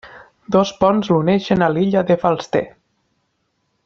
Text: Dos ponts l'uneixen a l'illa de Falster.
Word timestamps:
Dos 0.55 0.69
ponts 0.79 1.11
l'uneixen 1.11 1.65
a 1.67 1.69
l'illa 1.75 2.03
de 2.11 2.17
Falster. 2.25 2.63